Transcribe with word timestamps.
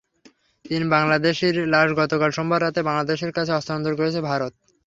তিন 0.65 0.81
বাংলাদেশির 0.93 1.55
লাশ 1.73 1.89
গতকাল 1.99 2.29
সোমবার 2.33 2.59
রাতে 2.61 2.81
বাংলাদেশের 2.83 3.31
কাছে 3.33 3.51
হস্তান্তর 3.53 3.93
করেছে 3.99 4.19
ভারত। 4.29 4.53